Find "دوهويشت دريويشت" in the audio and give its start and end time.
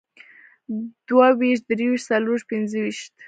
1.07-2.05